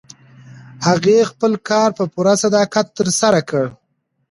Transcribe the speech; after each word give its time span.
هغې 0.87 1.17
خپل 1.31 1.51
کار 1.69 1.89
په 1.97 2.03
پوره 2.13 2.33
صداقت 2.43 2.85
ترسره 2.97 3.41
کړ. 3.49 3.65